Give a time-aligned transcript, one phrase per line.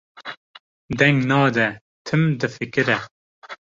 [0.99, 1.67] deng nade,
[2.07, 2.97] tim difikire.